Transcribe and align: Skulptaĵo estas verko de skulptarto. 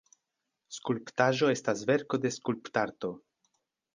Skulptaĵo 0.77 1.51
estas 1.55 1.85
verko 1.91 2.19
de 2.25 2.33
skulptarto. 2.39 3.15